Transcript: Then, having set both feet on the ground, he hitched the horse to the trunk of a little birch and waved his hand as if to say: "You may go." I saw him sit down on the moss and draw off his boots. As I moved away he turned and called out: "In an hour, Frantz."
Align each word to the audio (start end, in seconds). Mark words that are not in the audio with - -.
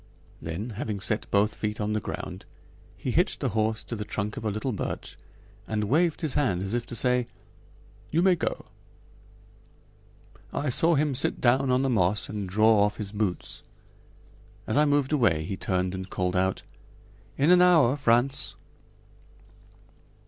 Then, 0.41 0.71
having 0.71 0.99
set 0.99 1.29
both 1.29 1.53
feet 1.53 1.79
on 1.79 1.93
the 1.93 1.99
ground, 2.01 2.45
he 2.97 3.11
hitched 3.11 3.39
the 3.39 3.49
horse 3.49 3.83
to 3.83 3.95
the 3.95 4.03
trunk 4.03 4.35
of 4.35 4.43
a 4.43 4.49
little 4.49 4.71
birch 4.71 5.15
and 5.67 5.83
waved 5.83 6.21
his 6.21 6.33
hand 6.33 6.63
as 6.63 6.73
if 6.73 6.87
to 6.87 6.95
say: 6.95 7.27
"You 8.11 8.23
may 8.23 8.35
go." 8.35 8.65
I 10.51 10.69
saw 10.69 10.95
him 10.95 11.13
sit 11.13 11.39
down 11.39 11.69
on 11.69 11.83
the 11.83 11.87
moss 11.91 12.29
and 12.29 12.49
draw 12.49 12.79
off 12.83 12.97
his 12.97 13.11
boots. 13.11 13.61
As 14.65 14.75
I 14.75 14.85
moved 14.85 15.13
away 15.13 15.43
he 15.43 15.55
turned 15.55 15.93
and 15.93 16.09
called 16.09 16.35
out: 16.35 16.63
"In 17.37 17.51
an 17.51 17.61
hour, 17.61 17.95
Frantz." 17.95 18.55